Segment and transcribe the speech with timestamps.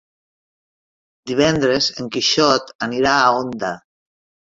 [1.31, 3.71] Divendres en Quixot anirà a Onda.